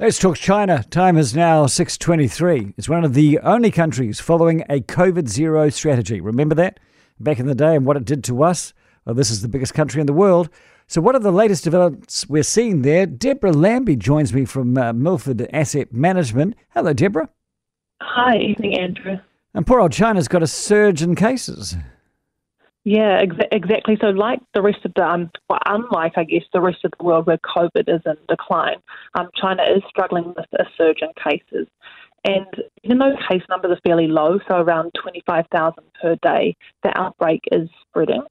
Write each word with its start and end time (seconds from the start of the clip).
Let's 0.00 0.18
talk 0.18 0.38
China. 0.38 0.82
Time 0.84 1.18
is 1.18 1.36
now 1.36 1.66
6:23. 1.66 2.72
It's 2.78 2.88
one 2.88 3.04
of 3.04 3.12
the 3.12 3.38
only 3.40 3.70
countries 3.70 4.18
following 4.18 4.62
a 4.70 4.80
COVID 4.80 5.28
zero 5.28 5.68
strategy. 5.68 6.22
Remember 6.22 6.54
that 6.54 6.80
back 7.20 7.38
in 7.38 7.44
the 7.44 7.54
day 7.54 7.76
and 7.76 7.84
what 7.84 7.98
it 7.98 8.06
did 8.06 8.24
to 8.24 8.42
us? 8.42 8.72
Well, 9.04 9.14
this 9.14 9.30
is 9.30 9.42
the 9.42 9.48
biggest 9.48 9.74
country 9.74 10.00
in 10.00 10.06
the 10.06 10.14
world. 10.14 10.48
So, 10.86 11.02
what 11.02 11.14
are 11.16 11.20
the 11.20 11.30
latest 11.30 11.64
developments 11.64 12.26
we're 12.30 12.44
seeing 12.44 12.80
there? 12.80 13.04
Deborah 13.04 13.52
Lambie 13.52 13.94
joins 13.94 14.32
me 14.32 14.46
from 14.46 14.78
uh, 14.78 14.94
Milford 14.94 15.46
Asset 15.52 15.92
Management. 15.92 16.54
Hello, 16.70 16.94
Deborah. 16.94 17.28
Hi, 18.00 18.38
evening, 18.38 18.78
Andrew. 18.78 19.18
And 19.52 19.66
poor 19.66 19.80
old 19.80 19.92
China's 19.92 20.28
got 20.28 20.42
a 20.42 20.46
surge 20.46 21.02
in 21.02 21.14
cases. 21.14 21.76
Yeah, 22.84 23.20
ex- 23.22 23.46
exactly. 23.52 23.98
So, 24.00 24.08
like 24.08 24.40
the 24.54 24.62
rest 24.62 24.84
of 24.84 24.94
the, 24.94 25.04
um, 25.06 25.30
well, 25.48 25.58
unlike 25.66 26.14
I 26.16 26.24
guess 26.24 26.44
the 26.52 26.60
rest 26.60 26.84
of 26.84 26.92
the 26.98 27.04
world 27.04 27.26
where 27.26 27.38
COVID 27.38 27.88
is 27.88 28.00
in 28.06 28.16
decline, 28.28 28.76
um, 29.18 29.28
China 29.36 29.62
is 29.64 29.82
struggling 29.88 30.28
with 30.28 30.46
a 30.58 30.64
surge 30.78 30.98
in 31.02 31.10
cases. 31.22 31.66
And 32.24 32.46
even 32.82 32.98
though 32.98 33.14
case 33.30 33.42
numbers 33.48 33.72
are 33.72 33.80
fairly 33.84 34.06
low, 34.06 34.38
so 34.48 34.56
around 34.56 34.92
25,000 35.02 35.82
per 36.00 36.16
day, 36.16 36.56
the 36.82 36.96
outbreak 36.98 37.40
is 37.52 37.68
spreading. 37.88 38.22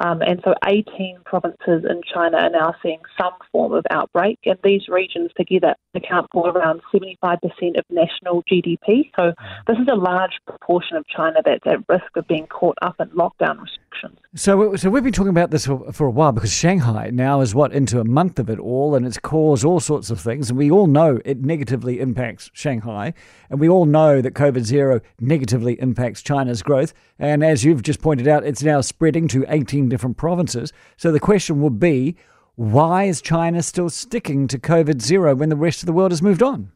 Um, 0.00 0.22
and 0.22 0.40
so 0.44 0.54
18 0.66 1.18
provinces 1.24 1.84
in 1.88 2.00
China 2.12 2.38
are 2.38 2.50
now 2.50 2.74
seeing 2.82 3.00
some 3.20 3.32
form 3.52 3.72
of 3.72 3.84
outbreak, 3.90 4.38
and 4.44 4.58
these 4.64 4.88
regions 4.88 5.30
together 5.36 5.74
account 5.94 6.26
for 6.32 6.50
around 6.50 6.80
75% 6.92 7.38
of 7.78 7.84
national 7.90 8.42
GDP. 8.50 9.10
So 9.16 9.32
this 9.66 9.76
is 9.78 9.86
a 9.90 9.94
large 9.94 10.32
proportion 10.46 10.96
of 10.96 11.06
China 11.06 11.40
that's 11.44 11.64
at 11.66 11.78
risk 11.88 12.16
of 12.16 12.26
being 12.26 12.46
caught 12.46 12.76
up 12.82 12.96
in 12.98 13.08
lockdown 13.10 13.60
restrictions. 13.62 14.18
So, 14.34 14.74
so 14.74 14.90
we've 14.90 15.04
been 15.04 15.12
talking 15.12 15.30
about 15.30 15.50
this 15.50 15.66
for, 15.66 15.92
for 15.92 16.06
a 16.06 16.10
while 16.10 16.32
because 16.32 16.52
Shanghai 16.52 17.10
now 17.12 17.40
is 17.40 17.54
what 17.54 17.72
into 17.72 18.00
a 18.00 18.04
month 18.04 18.38
of 18.40 18.50
it 18.50 18.58
all, 18.58 18.96
and 18.96 19.06
it's 19.06 19.18
caused 19.18 19.64
all 19.64 19.80
sorts 19.80 20.10
of 20.10 20.20
things, 20.20 20.50
and 20.50 20.58
we 20.58 20.70
all 20.70 20.88
know 20.88 21.20
it 21.24 21.42
negatively 21.42 22.00
impacts 22.00 22.50
Shanghai, 22.52 23.14
and 23.48 23.60
we 23.60 23.68
all 23.68 23.86
know 23.86 24.20
that 24.20 24.34
COVID 24.34 24.62
zero 24.62 25.00
negatively 25.20 25.80
impacts 25.80 26.22
China's 26.22 26.62
growth. 26.62 26.92
And 27.18 27.44
as 27.44 27.64
you've 27.64 27.82
just 27.82 28.02
pointed 28.02 28.26
out, 28.26 28.44
it's 28.44 28.62
now 28.62 28.80
spreading 28.80 29.28
to 29.28 29.44
18 29.48 29.88
different 29.88 30.16
provinces. 30.16 30.72
So 30.96 31.12
the 31.12 31.20
question 31.20 31.60
would 31.62 31.78
be, 31.78 32.16
why 32.56 33.04
is 33.04 33.20
China 33.20 33.62
still 33.62 33.90
sticking 33.90 34.46
to 34.48 34.58
COVID 34.58 35.00
zero 35.00 35.34
when 35.34 35.48
the 35.48 35.56
rest 35.56 35.82
of 35.82 35.86
the 35.86 35.92
world 35.92 36.12
has 36.12 36.22
moved 36.22 36.42
on? 36.42 36.70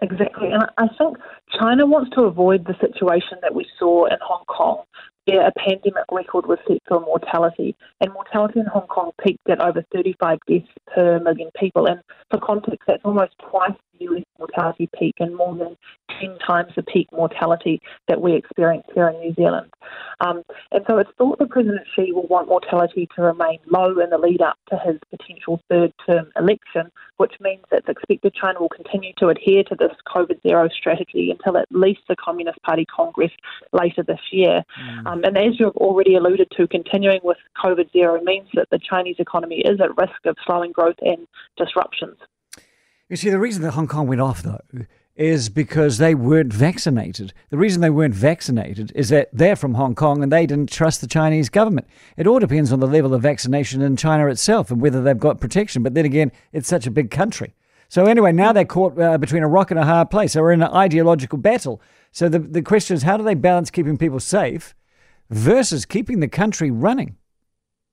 Exactly. 0.00 0.50
And 0.52 0.64
I 0.78 0.86
think 0.96 1.16
China 1.58 1.86
wants 1.86 2.10
to 2.14 2.22
avoid 2.22 2.66
the 2.66 2.74
situation 2.80 3.38
that 3.42 3.54
we 3.54 3.66
saw 3.78 4.06
in 4.06 4.16
Hong 4.22 4.44
Kong, 4.46 4.84
where 5.24 5.46
a 5.46 5.52
pandemic 5.58 6.04
record 6.12 6.46
was 6.46 6.58
set 6.68 6.78
for 6.86 7.00
mortality. 7.00 7.76
And 8.00 8.12
mortality 8.12 8.60
in 8.60 8.66
Hong 8.66 8.86
Kong 8.86 9.10
peaked 9.20 9.48
at 9.50 9.60
over 9.60 9.84
35 9.92 10.38
deaths 10.46 10.66
per 10.94 11.18
million 11.20 11.50
people. 11.58 11.86
And 11.86 12.00
for 12.30 12.38
context, 12.38 12.80
that's 12.86 13.04
almost 13.04 13.32
twice 13.50 13.72
US 14.00 14.24
mortality 14.38 14.88
peak 14.98 15.14
and 15.18 15.34
more 15.34 15.54
than 15.56 15.76
10 16.20 16.38
times 16.46 16.72
the 16.76 16.82
peak 16.82 17.08
mortality 17.12 17.80
that 18.06 18.20
we 18.20 18.34
experience 18.34 18.86
here 18.94 19.08
in 19.08 19.18
New 19.20 19.34
Zealand. 19.34 19.70
Um, 20.20 20.42
and 20.72 20.84
so 20.88 20.98
it's 20.98 21.10
thought 21.18 21.38
that 21.38 21.50
President 21.50 21.86
Xi 21.94 22.12
will 22.12 22.26
want 22.26 22.48
mortality 22.48 23.08
to 23.16 23.22
remain 23.22 23.58
low 23.70 23.98
in 24.00 24.10
the 24.10 24.18
lead 24.18 24.42
up 24.42 24.58
to 24.70 24.78
his 24.78 24.98
potential 25.10 25.60
third 25.68 25.92
term 26.06 26.30
election, 26.36 26.90
which 27.18 27.34
means 27.40 27.62
that 27.70 27.78
it's 27.80 27.88
expected 27.88 28.34
China 28.34 28.60
will 28.60 28.68
continue 28.68 29.12
to 29.18 29.28
adhere 29.28 29.62
to 29.64 29.76
this 29.76 29.92
COVID 30.06 30.42
zero 30.42 30.68
strategy 30.68 31.30
until 31.30 31.56
at 31.56 31.66
least 31.70 32.00
the 32.08 32.16
Communist 32.16 32.60
Party 32.62 32.84
Congress 32.84 33.32
later 33.72 34.02
this 34.02 34.20
year. 34.30 34.62
Mm. 34.80 35.06
Um, 35.06 35.24
and 35.24 35.38
as 35.38 35.58
you've 35.58 35.76
already 35.76 36.14
alluded 36.14 36.48
to, 36.56 36.66
continuing 36.66 37.20
with 37.22 37.38
COVID 37.62 37.92
zero 37.92 38.20
means 38.22 38.48
that 38.54 38.68
the 38.70 38.78
Chinese 38.78 39.16
economy 39.18 39.60
is 39.64 39.80
at 39.80 39.96
risk 39.96 40.24
of 40.24 40.36
slowing 40.44 40.72
growth 40.72 40.96
and 41.02 41.26
disruptions. 41.56 42.16
You 43.08 43.16
see, 43.16 43.30
the 43.30 43.38
reason 43.38 43.62
that 43.62 43.70
Hong 43.70 43.88
Kong 43.88 44.06
went 44.06 44.20
off, 44.20 44.42
though, 44.42 44.60
is 45.16 45.48
because 45.48 45.96
they 45.96 46.14
weren't 46.14 46.52
vaccinated. 46.52 47.32
The 47.48 47.56
reason 47.56 47.80
they 47.80 47.90
weren't 47.90 48.14
vaccinated 48.14 48.92
is 48.94 49.08
that 49.08 49.30
they're 49.32 49.56
from 49.56 49.74
Hong 49.74 49.94
Kong 49.94 50.22
and 50.22 50.30
they 50.30 50.44
didn't 50.44 50.70
trust 50.70 51.00
the 51.00 51.06
Chinese 51.06 51.48
government. 51.48 51.88
It 52.18 52.26
all 52.26 52.38
depends 52.38 52.70
on 52.70 52.80
the 52.80 52.86
level 52.86 53.14
of 53.14 53.22
vaccination 53.22 53.80
in 53.80 53.96
China 53.96 54.26
itself 54.28 54.70
and 54.70 54.80
whether 54.80 55.02
they've 55.02 55.18
got 55.18 55.40
protection. 55.40 55.82
But 55.82 55.94
then 55.94 56.04
again, 56.04 56.32
it's 56.52 56.68
such 56.68 56.86
a 56.86 56.90
big 56.90 57.10
country. 57.10 57.54
So 57.88 58.04
anyway, 58.04 58.30
now 58.30 58.52
they're 58.52 58.66
caught 58.66 59.00
uh, 59.00 59.16
between 59.16 59.42
a 59.42 59.48
rock 59.48 59.70
and 59.70 59.80
a 59.80 59.84
hard 59.84 60.10
place. 60.10 60.34
They're 60.34 60.52
in 60.52 60.62
an 60.62 60.70
ideological 60.72 61.38
battle. 61.38 61.80
So 62.12 62.28
the, 62.28 62.38
the 62.38 62.62
question 62.62 62.94
is, 62.94 63.02
how 63.02 63.16
do 63.16 63.24
they 63.24 63.34
balance 63.34 63.70
keeping 63.70 63.96
people 63.96 64.20
safe 64.20 64.74
versus 65.30 65.86
keeping 65.86 66.20
the 66.20 66.28
country 66.28 66.70
running? 66.70 67.16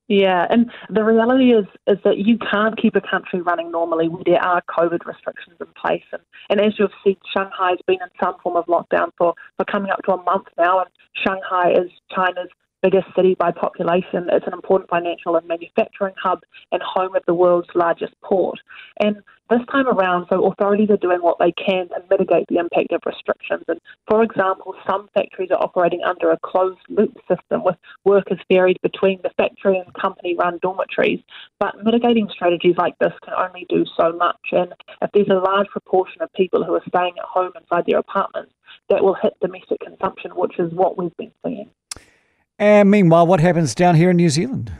Yeah, 0.08 0.46
and 0.52 0.70
the 0.90 1.04
reality 1.04 1.52
is 1.52 1.66
is 1.88 1.98
that 2.04 2.20
you 2.20 2.38
can't 2.38 2.80
keep 2.80 2.96
a 2.96 3.02
country 3.02 3.42
running 3.42 3.72
normally 3.72 4.08
when 4.08 4.22
there 4.26 4.42
are 4.42 4.62
COVID 4.70 5.04
restrictions 5.04 5.58
in 5.60 5.68
place. 5.82 6.04
And, 6.12 6.22
and 6.50 6.62
as 6.62 6.74
you've 6.78 6.92
said, 7.04 7.16
Shanghai's 7.34 7.80
been 7.88 7.98
in 8.02 8.10
some 8.24 8.36
form 8.44 8.56
of 8.56 8.66
lockdown 8.66 9.10
for, 9.18 9.34
for 9.58 9.66
coming 9.66 9.92
up 9.92 10.04
to 10.04 10.14
a 10.14 10.24
month 10.24 10.46
now, 10.60 10.80
and 10.80 10.90
Shanghai 11.16 11.72
is 11.72 11.90
China's 12.14 12.50
biggest 12.84 13.08
city 13.16 13.36
by 13.40 13.52
population. 13.52 14.28
It's 14.32 14.46
an 14.46 14.54
important 14.54 14.92
financial 14.92 15.36
and 15.36 15.48
manufacturing 15.48 16.14
hub 16.22 16.42
and 16.72 16.84
home 16.84 17.16
of 17.16 17.24
the 17.26 17.34
world's 17.34 17.70
largest 17.74 18.14
port. 18.24 18.60
And 19.00 19.18
this 19.50 19.62
time 19.72 19.88
around, 19.88 20.26
so 20.30 20.46
authorities 20.46 20.90
are 20.90 20.98
doing 20.98 21.22
what 21.22 21.38
they 21.40 21.52
can 21.52 21.88
to 21.90 22.04
mitigate 22.10 22.48
the 22.48 22.58
impact 22.58 22.92
of 22.92 23.02
restrictions. 23.06 23.64
And 23.68 23.80
for 24.08 24.24
example, 24.24 24.74
some 24.88 25.10
factories 25.14 25.52
are 25.52 25.62
operating 25.62 26.02
under 26.04 26.32
a 26.32 26.40
closed 26.40 26.80
loop 26.90 27.16
system 27.28 27.64
with 27.64 27.76
workers 28.04 28.40
ferried 28.48 28.80
between 28.82 29.20
the 29.22 29.30
factory 29.38 29.78
and 29.78 29.94
company 29.94 30.36
run 30.36 30.60
dormitories. 30.62 31.20
But 31.60 31.84
mitigating 31.84 32.28
strategies 32.32 32.76
like 32.78 32.98
this 33.00 33.14
can 33.24 33.34
only 33.34 33.66
do 33.70 33.86
so 33.98 34.14
much. 34.14 34.42
And 34.52 34.74
if 35.02 35.12
there's 35.14 35.30
a 35.30 35.36
large 35.36 35.68
proportion 35.68 36.22
of 36.22 36.34
people 36.34 36.64
who 36.64 36.74
are 36.74 36.84
staying 36.88 37.14
at 37.20 37.26
home 37.26 37.52
inside 37.60 37.86
their 37.86 38.00
apartments, 38.00 38.52
that 38.90 39.04
will 39.04 39.16
hit 39.16 39.34
domestic 39.42 39.80
consumption, 39.80 40.32
which 40.36 40.60
is 40.60 40.72
what 40.74 40.98
we've 40.98 41.16
been 41.18 41.32
seeing. 41.44 41.70
And 42.60 42.90
meanwhile, 42.90 43.28
what 43.28 43.40
happens 43.40 43.76
down 43.76 43.96
here 43.96 44.12
in 44.12 44.18
New 44.18 44.30
Zealand? 44.30 44.72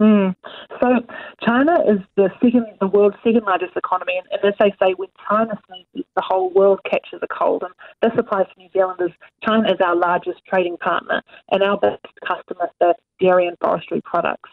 Mm. 0.00 0.34
So 0.80 1.00
China 1.44 1.78
is 1.86 2.00
the 2.16 2.30
second, 2.42 2.66
the 2.80 2.88
world's 2.88 3.16
second 3.22 3.44
largest 3.44 3.76
economy, 3.76 4.18
and, 4.18 4.26
and 4.32 4.52
as 4.52 4.58
they 4.58 4.74
say, 4.84 4.94
when 4.94 5.08
China 5.28 5.58
sneezes, 5.66 6.06
the 6.16 6.22
whole 6.22 6.50
world 6.50 6.80
catches 6.84 7.20
a 7.22 7.28
cold. 7.28 7.62
And 7.62 7.72
this 8.02 8.18
applies 8.18 8.46
to 8.46 8.60
New 8.60 8.68
Zealand 8.72 9.00
as 9.00 9.10
China 9.46 9.70
is 9.70 9.80
our 9.80 9.94
largest 9.94 10.40
trading 10.46 10.76
partner 10.78 11.22
and 11.52 11.62
our 11.62 11.78
biggest 11.78 12.06
customer 12.26 12.68
for 12.78 12.94
dairy 13.20 13.46
and 13.46 13.56
forestry 13.60 14.00
products. 14.00 14.50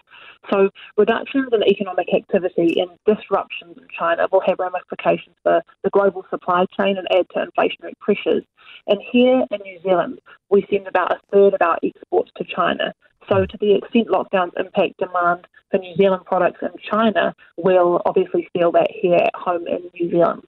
So 0.51 0.69
reductions 0.95 1.49
in 1.51 1.63
economic 1.63 2.13
activity 2.13 2.79
and 2.79 2.91
disruptions 3.05 3.77
in 3.77 3.87
China 3.97 4.27
will 4.31 4.41
have 4.41 4.59
ramifications 4.59 5.35
for 5.41 5.63
the 5.83 5.89
global 5.89 6.23
supply 6.29 6.65
chain 6.77 6.97
and 6.97 7.07
add 7.11 7.27
to 7.33 7.47
inflationary 7.47 7.97
pressures. 7.99 8.43
And 8.87 8.99
here 9.11 9.43
in 9.49 9.59
New 9.63 9.79
Zealand, 9.81 10.19
we 10.49 10.65
send 10.69 10.87
about 10.87 11.11
a 11.11 11.19
third 11.31 11.55
of 11.55 11.61
our 11.61 11.79
exports 11.83 12.31
to 12.37 12.43
China. 12.43 12.93
So, 13.29 13.45
to 13.45 13.57
the 13.59 13.75
extent 13.75 14.07
lockdowns 14.07 14.51
impact 14.57 14.97
demand 14.99 15.47
for 15.71 15.79
New 15.79 15.95
Zealand 15.95 16.25
products 16.25 16.59
in 16.61 16.69
China, 16.89 17.35
we'll 17.57 18.01
obviously 18.05 18.47
feel 18.53 18.71
that 18.73 18.87
here 18.91 19.15
at 19.15 19.35
home 19.35 19.67
in 19.67 19.89
New 19.99 20.11
Zealand. 20.11 20.43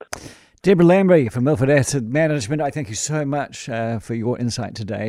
Deborah 0.62 0.84
Lambie 0.84 1.28
from 1.28 1.44
Milford 1.44 1.70
Asset 1.70 2.02
Management, 2.02 2.60
I 2.60 2.70
thank 2.70 2.88
you 2.88 2.96
so 2.96 3.24
much 3.24 3.68
uh, 3.68 4.00
for 4.00 4.14
your 4.14 4.38
insight 4.38 4.74
today. 4.74 5.06